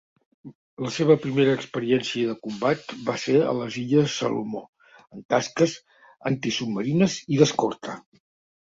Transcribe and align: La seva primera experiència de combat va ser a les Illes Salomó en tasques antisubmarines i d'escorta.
La 0.85 0.93
seva 0.95 1.17
primera 1.25 1.51
experiència 1.57 2.31
de 2.31 2.37
combat 2.47 2.95
va 3.11 3.17
ser 3.25 3.35
a 3.51 3.53
les 3.61 3.79
Illes 3.85 4.17
Salomó 4.23 4.65
en 5.05 5.29
tasques 5.37 5.79
antisubmarines 6.33 7.23
i 7.37 7.41
d'escorta. 7.45 8.03